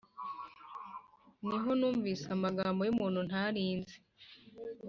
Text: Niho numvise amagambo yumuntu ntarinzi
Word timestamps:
Niho 1.45 1.69
numvise 1.79 2.25
amagambo 2.35 2.81
yumuntu 2.83 3.19
ntarinzi 3.27 3.97